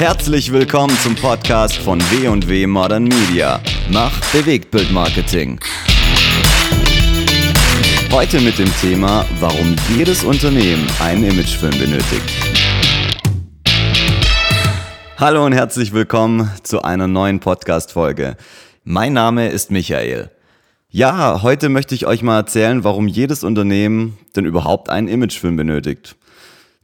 [0.00, 3.60] Herzlich willkommen zum Podcast von W&W Modern Media.
[3.90, 5.60] Mach Bewegtbildmarketing.
[8.10, 12.24] Heute mit dem Thema, warum jedes Unternehmen einen Imagefilm benötigt.
[15.18, 18.38] Hallo und herzlich willkommen zu einer neuen Podcast-Folge.
[18.84, 20.30] Mein Name ist Michael.
[20.88, 26.16] Ja, heute möchte ich euch mal erzählen, warum jedes Unternehmen denn überhaupt einen Imagefilm benötigt.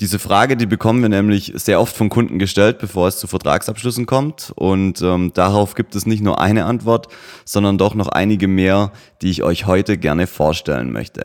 [0.00, 4.06] Diese Frage, die bekommen wir nämlich sehr oft von Kunden gestellt, bevor es zu Vertragsabschlüssen
[4.06, 4.50] kommt.
[4.56, 7.08] Und ähm, darauf gibt es nicht nur eine Antwort,
[7.44, 11.24] sondern doch noch einige mehr, die ich euch heute gerne vorstellen möchte.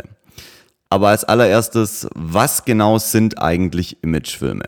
[0.90, 4.66] Aber als allererstes, was genau sind eigentlich Imagefilme?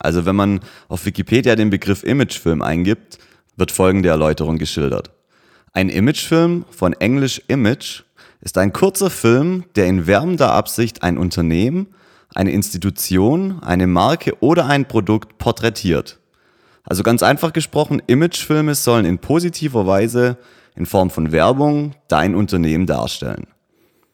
[0.00, 3.18] Also wenn man auf Wikipedia den Begriff Imagefilm eingibt,
[3.56, 5.12] wird folgende Erläuterung geschildert.
[5.72, 8.02] Ein Imagefilm, von Englisch Image,
[8.40, 11.86] ist ein kurzer Film, der in wärmender Absicht ein Unternehmen,
[12.34, 16.18] eine Institution, eine Marke oder ein Produkt porträtiert.
[16.82, 20.36] Also ganz einfach gesprochen, Imagefilme sollen in positiver Weise
[20.76, 23.46] in Form von Werbung dein Unternehmen darstellen.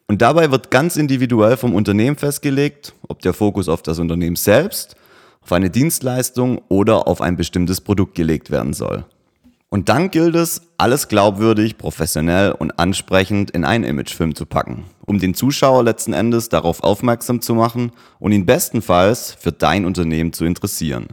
[0.07, 4.95] Und dabei wird ganz individuell vom Unternehmen festgelegt, ob der Fokus auf das Unternehmen selbst,
[5.41, 9.05] auf eine Dienstleistung oder auf ein bestimmtes Produkt gelegt werden soll.
[9.73, 15.17] Und dann gilt es, alles glaubwürdig, professionell und ansprechend in einen Imagefilm zu packen, um
[15.17, 20.43] den Zuschauer letzten Endes darauf aufmerksam zu machen und ihn bestenfalls für dein Unternehmen zu
[20.43, 21.07] interessieren.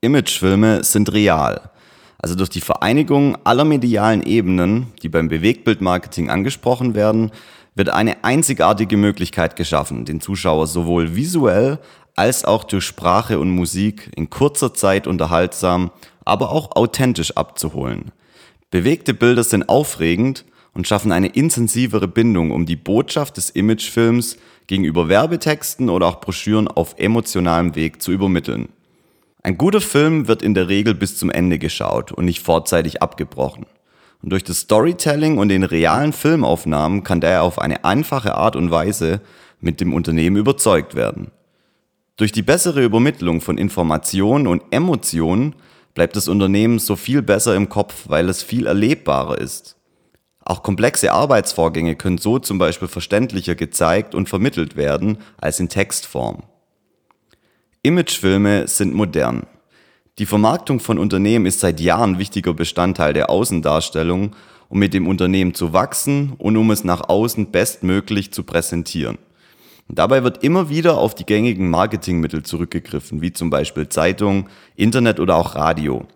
[0.00, 1.70] Imagefilme sind real.
[2.16, 7.32] Also durch die Vereinigung aller medialen Ebenen, die beim Bewegtbildmarketing angesprochen werden,
[7.74, 11.80] wird eine einzigartige Möglichkeit geschaffen, den Zuschauer sowohl visuell
[12.16, 15.90] als auch durch Sprache und Musik in kurzer Zeit unterhaltsam
[16.24, 18.12] aber auch authentisch abzuholen.
[18.70, 24.36] Bewegte Bilder sind aufregend und schaffen eine intensivere Bindung, um die Botschaft des Imagefilms
[24.66, 28.68] gegenüber Werbetexten oder auch Broschüren auf emotionalem Weg zu übermitteln.
[29.42, 33.66] Ein guter Film wird in der Regel bis zum Ende geschaut und nicht vorzeitig abgebrochen.
[34.22, 38.70] Und durch das Storytelling und den realen Filmaufnahmen kann daher auf eine einfache Art und
[38.70, 39.20] Weise
[39.60, 41.30] mit dem Unternehmen überzeugt werden.
[42.16, 45.54] Durch die bessere Übermittlung von Informationen und Emotionen
[45.94, 49.76] bleibt das Unternehmen so viel besser im Kopf, weil es viel erlebbarer ist.
[50.40, 56.42] Auch komplexe Arbeitsvorgänge können so zum Beispiel verständlicher gezeigt und vermittelt werden als in Textform.
[57.82, 59.46] Imagefilme sind modern.
[60.18, 64.36] Die Vermarktung von Unternehmen ist seit Jahren wichtiger Bestandteil der Außendarstellung,
[64.68, 69.18] um mit dem Unternehmen zu wachsen und um es nach außen bestmöglich zu präsentieren.
[69.88, 75.36] Dabei wird immer wieder auf die gängigen Marketingmittel zurückgegriffen, wie zum Beispiel Zeitung, Internet oder
[75.36, 76.06] auch Radio.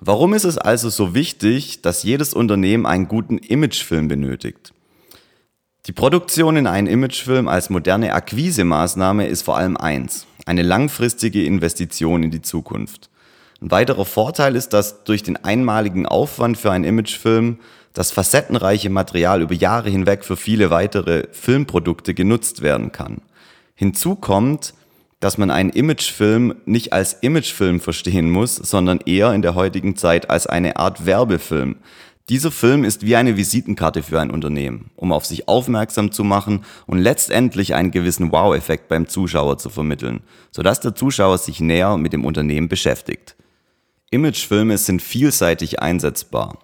[0.00, 4.72] Warum ist es also so wichtig, dass jedes Unternehmen einen guten Imagefilm benötigt?
[5.86, 12.22] Die Produktion in einen Imagefilm als moderne Akquisemaßnahme ist vor allem eins, eine langfristige Investition
[12.22, 13.08] in die Zukunft.
[13.60, 17.58] Ein weiterer Vorteil ist, dass durch den einmaligen Aufwand für einen Imagefilm
[17.92, 23.20] das facettenreiche Material über Jahre hinweg für viele weitere Filmprodukte genutzt werden kann.
[23.74, 24.74] Hinzu kommt,
[25.18, 30.30] dass man einen Imagefilm nicht als Imagefilm verstehen muss, sondern eher in der heutigen Zeit
[30.30, 31.76] als eine Art Werbefilm.
[32.28, 36.64] Dieser Film ist wie eine Visitenkarte für ein Unternehmen, um auf sich aufmerksam zu machen
[36.86, 40.20] und letztendlich einen gewissen Wow-Effekt beim Zuschauer zu vermitteln,
[40.52, 43.34] sodass der Zuschauer sich näher mit dem Unternehmen beschäftigt.
[44.10, 46.58] Imagefilme sind vielseitig einsetzbar.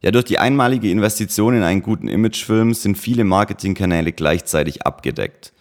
[0.00, 5.52] Ja, durch die einmalige Investition in einen guten Imagefilm sind viele Marketingkanäle gleichzeitig abgedeckt.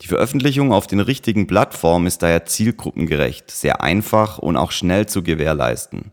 [0.00, 5.24] Die Veröffentlichung auf den richtigen Plattformen ist daher zielgruppengerecht, sehr einfach und auch schnell zu
[5.24, 6.12] gewährleisten.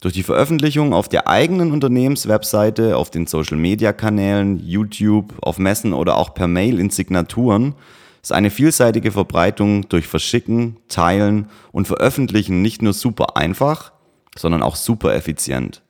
[0.00, 6.32] Durch die Veröffentlichung auf der eigenen Unternehmenswebseite, auf den Social-Media-Kanälen, YouTube, auf Messen oder auch
[6.32, 7.74] per Mail in Signaturen
[8.22, 13.92] ist eine vielseitige Verbreitung durch Verschicken, Teilen und Veröffentlichen nicht nur super einfach,
[14.36, 15.82] sondern auch super effizient.